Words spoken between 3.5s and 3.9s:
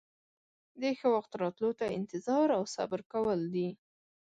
دي.